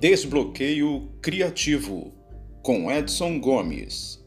Desbloqueio 0.00 1.12
Criativo, 1.20 2.14
com 2.62 2.90
Edson 2.90 3.38
Gomes. 3.38 4.18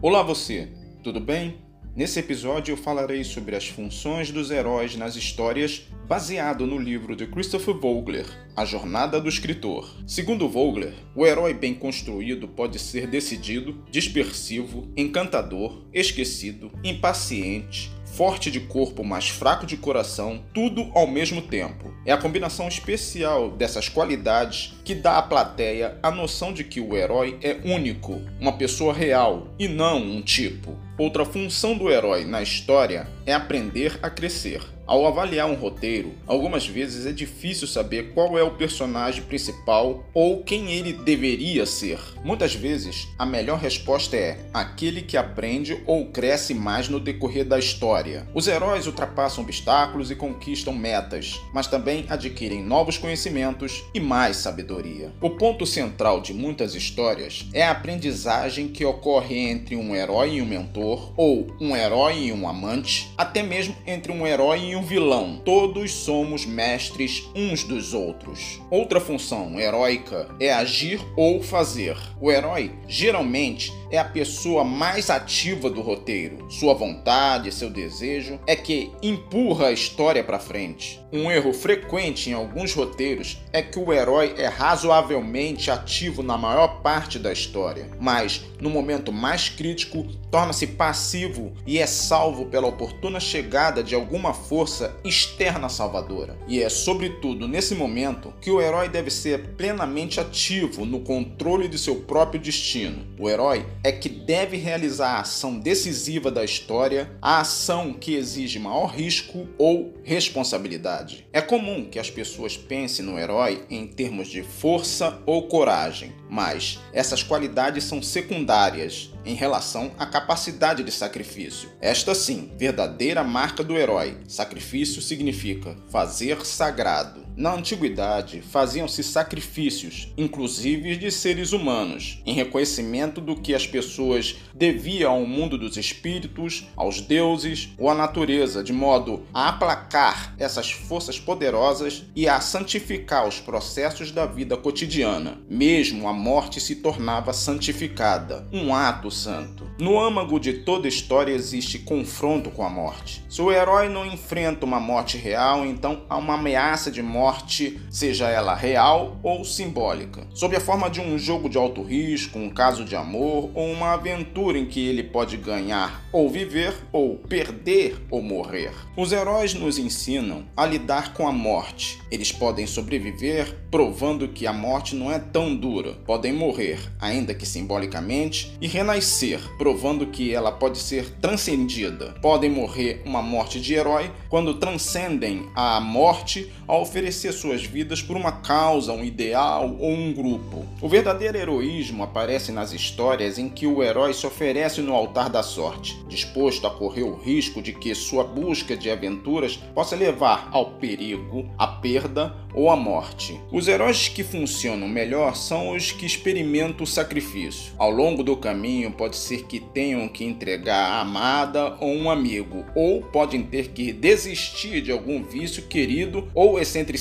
Olá 0.00 0.22
você, 0.22 0.68
tudo 1.02 1.18
bem? 1.18 1.69
Nesse 2.00 2.18
episódio 2.18 2.72
eu 2.72 2.78
falarei 2.78 3.22
sobre 3.22 3.54
as 3.54 3.68
funções 3.68 4.30
dos 4.30 4.50
heróis 4.50 4.96
nas 4.96 5.16
histórias 5.16 5.82
baseado 6.08 6.66
no 6.66 6.78
livro 6.78 7.14
de 7.14 7.26
Christopher 7.26 7.74
Vogler, 7.74 8.24
A 8.56 8.64
Jornada 8.64 9.20
do 9.20 9.28
Escritor. 9.28 9.86
Segundo 10.06 10.48
Vogler, 10.48 10.94
o 11.14 11.26
herói 11.26 11.52
bem 11.52 11.74
construído 11.74 12.48
pode 12.48 12.78
ser 12.78 13.06
decidido, 13.06 13.84
dispersivo, 13.90 14.90
encantador, 14.96 15.84
esquecido, 15.92 16.72
impaciente, 16.82 17.92
forte 18.06 18.50
de 18.50 18.60
corpo, 18.60 19.04
mas 19.04 19.28
fraco 19.28 19.66
de 19.66 19.76
coração, 19.76 20.42
tudo 20.54 20.90
ao 20.94 21.06
mesmo 21.06 21.42
tempo. 21.42 21.94
É 22.06 22.12
a 22.12 22.18
combinação 22.18 22.66
especial 22.66 23.50
dessas 23.50 23.90
qualidades 23.90 24.74
que 24.84 24.94
dá 24.94 25.18
à 25.18 25.22
plateia 25.22 25.98
a 26.02 26.10
noção 26.10 26.50
de 26.50 26.64
que 26.64 26.80
o 26.80 26.96
herói 26.96 27.38
é 27.42 27.60
único, 27.62 28.22
uma 28.40 28.54
pessoa 28.54 28.94
real 28.94 29.48
e 29.58 29.68
não 29.68 29.98
um 29.98 30.22
tipo. 30.22 30.76
Outra 31.00 31.24
função 31.24 31.78
do 31.78 31.90
herói 31.90 32.26
na 32.26 32.42
história 32.42 33.08
é 33.24 33.32
aprender 33.32 33.98
a 34.02 34.10
crescer. 34.10 34.60
Ao 34.90 35.06
avaliar 35.06 35.48
um 35.48 35.54
roteiro, 35.54 36.14
algumas 36.26 36.66
vezes 36.66 37.06
é 37.06 37.12
difícil 37.12 37.68
saber 37.68 38.12
qual 38.12 38.36
é 38.36 38.42
o 38.42 38.56
personagem 38.56 39.22
principal 39.22 40.04
ou 40.12 40.42
quem 40.42 40.72
ele 40.72 40.92
deveria 40.92 41.64
ser. 41.64 42.00
Muitas 42.24 42.56
vezes, 42.56 43.06
a 43.16 43.24
melhor 43.24 43.60
resposta 43.60 44.16
é 44.16 44.40
aquele 44.52 45.02
que 45.02 45.16
aprende 45.16 45.80
ou 45.86 46.06
cresce 46.06 46.54
mais 46.54 46.88
no 46.88 46.98
decorrer 46.98 47.44
da 47.44 47.56
história. 47.56 48.26
Os 48.34 48.48
heróis 48.48 48.88
ultrapassam 48.88 49.44
obstáculos 49.44 50.10
e 50.10 50.16
conquistam 50.16 50.74
metas, 50.74 51.40
mas 51.54 51.68
também 51.68 52.04
adquirem 52.08 52.60
novos 52.60 52.98
conhecimentos 52.98 53.84
e 53.94 54.00
mais 54.00 54.38
sabedoria. 54.38 55.12
O 55.20 55.30
ponto 55.30 55.64
central 55.64 56.20
de 56.20 56.34
muitas 56.34 56.74
histórias 56.74 57.46
é 57.54 57.62
a 57.62 57.70
aprendizagem 57.70 58.66
que 58.66 58.84
ocorre 58.84 59.38
entre 59.38 59.76
um 59.76 59.94
herói 59.94 60.34
e 60.34 60.42
um 60.42 60.46
mentor, 60.46 61.12
ou 61.16 61.46
um 61.60 61.76
herói 61.76 62.24
e 62.24 62.32
um 62.32 62.48
amante, 62.48 63.08
até 63.16 63.40
mesmo 63.40 63.76
entre 63.86 64.10
um 64.10 64.26
herói 64.26 64.58
e 64.58 64.79
um 64.79 64.79
um 64.80 64.82
vilão. 64.82 65.40
Todos 65.44 65.92
somos 65.92 66.46
mestres 66.46 67.28
uns 67.36 67.62
dos 67.62 67.92
outros. 67.92 68.60
Outra 68.70 68.98
função 68.98 69.60
heróica 69.60 70.28
é 70.40 70.50
agir 70.50 71.00
ou 71.16 71.42
fazer. 71.42 71.96
O 72.18 72.32
herói 72.32 72.72
geralmente 72.88 73.70
é 73.90 73.98
a 73.98 74.04
pessoa 74.04 74.64
mais 74.64 75.10
ativa 75.10 75.68
do 75.68 75.82
roteiro. 75.82 76.50
Sua 76.50 76.72
vontade, 76.72 77.52
seu 77.52 77.68
desejo 77.68 78.38
é 78.46 78.56
que 78.56 78.90
empurra 79.02 79.66
a 79.66 79.72
história 79.72 80.24
para 80.24 80.38
frente. 80.38 81.00
Um 81.12 81.30
erro 81.30 81.52
frequente 81.52 82.30
em 82.30 82.32
alguns 82.32 82.72
roteiros 82.72 83.38
é 83.52 83.60
que 83.60 83.78
o 83.78 83.92
herói 83.92 84.34
é 84.38 84.46
razoavelmente 84.46 85.70
ativo 85.70 86.22
na 86.22 86.38
maior 86.38 86.80
parte 86.82 87.18
da 87.18 87.32
história, 87.32 87.90
mas 88.00 88.42
no 88.60 88.70
momento 88.70 89.12
mais 89.12 89.48
crítico 89.48 90.06
torna-se 90.30 90.68
passivo 90.68 91.52
e 91.66 91.78
é 91.78 91.86
salvo 91.86 92.46
pela 92.46 92.68
oportuna 92.68 93.18
chegada 93.18 93.82
de 93.82 93.94
alguma 93.94 94.32
força 94.32 94.69
externa 95.04 95.68
salvadora. 95.68 96.38
E 96.46 96.62
é 96.62 96.68
sobretudo 96.68 97.48
nesse 97.48 97.74
momento 97.74 98.32
que 98.40 98.50
o 98.50 98.60
herói 98.60 98.88
deve 98.88 99.10
ser 99.10 99.54
plenamente 99.56 100.20
ativo 100.20 100.84
no 100.84 101.00
controle 101.00 101.68
de 101.68 101.78
seu 101.78 101.96
próprio 101.96 102.40
destino. 102.40 103.06
O 103.18 103.28
herói 103.28 103.66
é 103.82 103.92
que 103.92 104.08
deve 104.08 104.56
realizar 104.56 105.16
a 105.16 105.20
ação 105.20 105.58
decisiva 105.58 106.30
da 106.30 106.44
história, 106.44 107.10
a 107.20 107.40
ação 107.40 107.92
que 107.92 108.14
exige 108.14 108.58
maior 108.58 108.86
risco 108.86 109.48
ou 109.58 109.94
responsabilidade. 110.04 111.26
É 111.32 111.40
comum 111.40 111.84
que 111.90 111.98
as 111.98 112.10
pessoas 112.10 112.56
pensem 112.56 113.04
no 113.04 113.18
herói 113.18 113.64
em 113.70 113.86
termos 113.86 114.28
de 114.28 114.42
força 114.42 115.18
ou 115.26 115.48
coragem, 115.48 116.12
mas 116.28 116.78
essas 116.92 117.22
qualidades 117.22 117.84
são 117.84 118.02
secundárias 118.02 119.12
em 119.24 119.34
relação 119.34 119.92
à 119.98 120.06
capacidade 120.06 120.82
de 120.82 120.90
sacrifício. 120.90 121.70
Esta 121.80 122.14
sim, 122.14 122.52
verdadeira 122.56 123.22
marca 123.22 123.62
do 123.62 123.76
herói. 123.76 124.18
Sacrifício 124.26 125.02
significa 125.02 125.76
fazer 125.88 126.44
sagrado. 126.44 127.29
Na 127.40 127.54
antiguidade, 127.54 128.42
faziam-se 128.42 129.02
sacrifícios, 129.02 130.12
inclusive 130.14 130.94
de 130.94 131.10
seres 131.10 131.54
humanos, 131.54 132.20
em 132.26 132.34
reconhecimento 132.34 133.18
do 133.18 133.34
que 133.34 133.54
as 133.54 133.66
pessoas 133.66 134.36
deviam 134.52 135.10
ao 135.10 135.24
mundo 135.24 135.56
dos 135.56 135.78
espíritos, 135.78 136.68
aos 136.76 137.00
deuses 137.00 137.70
ou 137.78 137.88
à 137.88 137.94
natureza, 137.94 138.62
de 138.62 138.74
modo 138.74 139.22
a 139.32 139.48
aplacar 139.48 140.34
essas 140.38 140.70
forças 140.70 141.18
poderosas 141.18 142.04
e 142.14 142.28
a 142.28 142.42
santificar 142.42 143.26
os 143.26 143.40
processos 143.40 144.12
da 144.12 144.26
vida 144.26 144.54
cotidiana. 144.58 145.40
Mesmo 145.48 146.08
a 146.08 146.12
morte 146.12 146.60
se 146.60 146.76
tornava 146.76 147.32
santificada, 147.32 148.46
um 148.52 148.74
ato 148.74 149.10
santo. 149.10 149.66
No 149.78 149.98
âmago 149.98 150.38
de 150.38 150.52
toda 150.52 150.86
história 150.86 151.32
existe 151.32 151.78
confronto 151.78 152.50
com 152.50 152.62
a 152.62 152.68
morte. 152.68 153.24
Se 153.30 153.40
o 153.40 153.50
herói 153.50 153.88
não 153.88 154.04
enfrenta 154.04 154.66
uma 154.66 154.78
morte 154.78 155.16
real, 155.16 155.64
então 155.64 156.04
há 156.06 156.18
uma 156.18 156.34
ameaça 156.34 156.90
de 156.90 157.00
morte 157.00 157.29
morte, 157.30 157.80
seja 157.88 158.28
ela 158.28 158.56
real 158.56 159.16
ou 159.22 159.44
simbólica, 159.44 160.26
sob 160.34 160.56
a 160.56 160.60
forma 160.60 160.90
de 160.90 161.00
um 161.00 161.16
jogo 161.16 161.48
de 161.48 161.56
alto 161.56 161.80
risco, 161.80 162.36
um 162.36 162.50
caso 162.50 162.84
de 162.84 162.96
amor 162.96 163.50
ou 163.54 163.70
uma 163.70 163.92
aventura 163.92 164.58
em 164.58 164.66
que 164.66 164.84
ele 164.84 165.04
pode 165.04 165.36
ganhar 165.36 166.02
ou 166.12 166.28
viver 166.28 166.74
ou 166.90 167.16
perder 167.16 168.04
ou 168.10 168.20
morrer. 168.20 168.72
Os 168.96 169.12
heróis 169.12 169.54
nos 169.54 169.78
ensinam 169.78 170.44
a 170.56 170.66
lidar 170.66 171.14
com 171.14 171.28
a 171.28 171.32
morte. 171.32 172.00
Eles 172.10 172.32
podem 172.32 172.66
sobreviver 172.66 173.56
provando 173.70 174.26
que 174.26 174.48
a 174.48 174.52
morte 174.52 174.96
não 174.96 175.12
é 175.12 175.18
tão 175.20 175.54
dura. 175.54 175.92
Podem 176.04 176.32
morrer, 176.32 176.80
ainda 177.00 177.32
que 177.32 177.46
simbolicamente, 177.46 178.56
e 178.60 178.66
renascer, 178.66 179.40
provando 179.56 180.06
que 180.08 180.34
ela 180.34 180.50
pode 180.50 180.78
ser 180.78 181.08
transcendida. 181.20 182.16
Podem 182.20 182.50
morrer 182.50 183.00
uma 183.06 183.22
morte 183.22 183.60
de 183.60 183.74
herói 183.74 184.10
quando 184.28 184.54
transcendem 184.54 185.48
a 185.54 185.80
morte 185.80 186.52
ao 186.66 186.82
oferecer 186.82 187.09
suas 187.14 187.64
vidas 187.64 188.02
por 188.02 188.16
uma 188.16 188.32
causa, 188.32 188.92
um 188.92 189.04
ideal 189.04 189.76
ou 189.78 189.90
um 189.90 190.12
grupo. 190.12 190.66
O 190.80 190.88
verdadeiro 190.88 191.38
heroísmo 191.38 192.02
aparece 192.02 192.52
nas 192.52 192.72
histórias 192.72 193.38
em 193.38 193.48
que 193.48 193.66
o 193.66 193.82
herói 193.82 194.12
se 194.14 194.26
oferece 194.26 194.80
no 194.80 194.94
altar 194.94 195.28
da 195.28 195.42
sorte, 195.42 195.98
disposto 196.08 196.66
a 196.66 196.70
correr 196.70 197.02
o 197.02 197.16
risco 197.16 197.60
de 197.60 197.72
que 197.72 197.94
sua 197.94 198.24
busca 198.24 198.76
de 198.76 198.90
aventuras 198.90 199.56
possa 199.74 199.96
levar 199.96 200.48
ao 200.52 200.72
perigo, 200.72 201.48
à 201.58 201.66
perda 201.66 202.34
ou 202.54 202.70
à 202.70 202.76
morte. 202.76 203.40
Os 203.52 203.68
heróis 203.68 204.08
que 204.08 204.24
funcionam 204.24 204.88
melhor 204.88 205.36
são 205.36 205.74
os 205.74 205.92
que 205.92 206.06
experimentam 206.06 206.84
o 206.84 206.86
sacrifício. 206.86 207.72
Ao 207.78 207.90
longo 207.90 208.22
do 208.22 208.36
caminho, 208.36 208.90
pode 208.90 209.16
ser 209.16 209.44
que 209.44 209.60
tenham 209.60 210.08
que 210.08 210.24
entregar 210.24 210.90
a 210.90 211.00
amada 211.00 211.76
ou 211.80 211.90
um 211.90 212.10
amigo, 212.10 212.64
ou 212.74 213.02
podem 213.02 213.42
ter 213.42 213.68
que 213.68 213.92
desistir 213.92 214.80
de 214.82 214.90
algum 214.90 215.22
vício 215.22 215.62
querido 215.64 216.28
ou 216.34 216.58
excentricidade, 216.58 216.99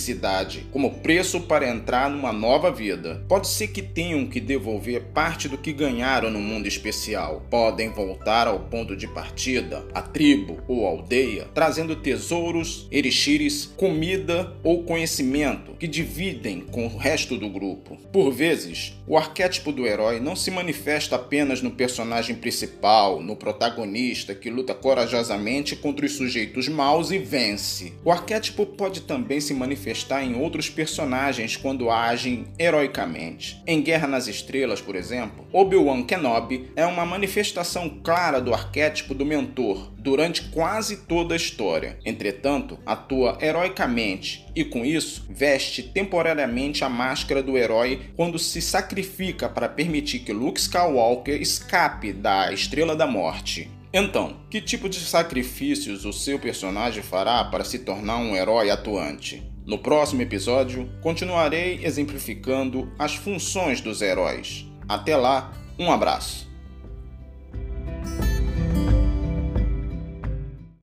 como 0.72 1.00
preço 1.00 1.42
para 1.42 1.70
entrar 1.70 2.10
numa 2.10 2.32
nova 2.32 2.72
vida. 2.72 3.24
Pode 3.28 3.48
ser 3.48 3.68
que 3.68 3.82
tenham 3.82 4.26
que 4.26 4.40
devolver 4.40 5.02
parte 5.14 5.48
do 5.48 5.58
que 5.58 5.74
ganharam 5.74 6.30
no 6.30 6.40
mundo 6.40 6.68
especial. 6.68 7.46
Podem 7.50 7.90
voltar 7.90 8.48
ao 8.48 8.60
ponto 8.60 8.96
de 8.96 9.08
partida, 9.08 9.86
a 9.94 10.02
tribo 10.02 10.58
ou 10.68 10.86
aldeia, 10.86 11.48
trazendo 11.54 11.96
tesouros, 11.96 12.88
elixires, 12.92 13.66
comida 13.78 14.54
ou 14.64 14.84
conhecimento 14.84 15.74
que 15.74 15.88
dividem 15.88 16.62
com 16.62 16.86
o 16.86 16.98
resto 16.98 17.38
do 17.38 17.50
grupo. 17.50 17.98
Por 18.12 18.32
vezes, 18.32 18.94
o 19.08 19.18
arquétipo 19.18 19.72
do 19.72 19.86
herói 19.86 20.20
não 20.20 20.36
se 20.36 20.52
manifesta 20.52 21.16
apenas 21.16 21.62
no 21.62 21.72
personagem 21.72 22.36
principal, 22.36 23.22
no 23.22 23.36
protagonista 23.36 24.36
que 24.36 24.50
luta 24.50 24.74
corajosamente 24.74 25.76
contra 25.76 26.06
os 26.06 26.14
sujeitos 26.14 26.68
maus 26.68 27.12
e 27.12 27.18
vence. 27.18 27.94
O 28.04 28.12
arquétipo 28.12 28.66
pode 28.66 29.02
também 29.02 29.40
se 29.40 29.54
manifestar 29.90 30.24
em 30.24 30.36
outros 30.36 30.70
personagens 30.70 31.58
quando 31.58 31.90
agem 31.90 32.46
heroicamente. 32.60 33.62
Em 33.66 33.82
Guerra 33.82 34.08
nas 34.08 34.28
Estrelas, 34.28 34.80
por 34.80 34.96
exemplo, 34.96 35.48
Obi-Wan 35.52 36.04
Kenobi 36.04 36.70
é 36.76 36.86
uma 36.86 37.06
manifestação 37.06 37.90
clara 38.04 38.40
do 38.40 38.54
arquétipo 38.54 39.16
do 39.16 39.26
mentor 39.26 39.92
durante 39.98 40.44
quase 40.50 40.98
toda 41.08 41.34
a 41.34 41.38
história. 41.38 41.98
Entretanto, 42.06 42.78
atua 42.86 43.38
heroicamente 43.42 44.46
e 44.56 44.64
com 44.64 44.86
isso 44.86 45.26
veste 45.28 45.82
temporariamente 45.82 46.84
a 46.84 46.90
máscara 46.90 47.42
do 47.42 47.58
herói 47.58 48.12
quando 48.16 48.38
se 48.38 48.62
sacrifica 48.62 49.50
para 49.50 49.68
permitir 49.68 50.20
que 50.20 50.32
Luke 50.32 50.60
Skywalker 50.60 51.42
escape 51.42 52.14
da 52.14 52.54
Estrela 52.54 52.96
da 52.96 53.08
Morte. 53.08 53.72
Então, 53.92 54.38
que 54.52 54.62
tipo 54.62 54.88
de 54.88 55.00
sacrifícios 55.00 56.06
o 56.06 56.14
seu 56.14 56.38
personagem 56.38 57.02
fará 57.02 57.44
para 57.44 57.64
se 57.64 57.80
tornar 57.80 58.18
um 58.18 58.36
herói 58.36 58.70
atuante? 58.70 59.42
No 59.70 59.78
próximo 59.78 60.24
episódio, 60.24 60.90
continuarei 61.00 61.86
exemplificando 61.86 62.92
as 62.98 63.14
funções 63.14 63.80
dos 63.80 64.02
heróis. 64.02 64.66
Até 64.88 65.16
lá, 65.16 65.54
um 65.78 65.92
abraço. 65.92 66.49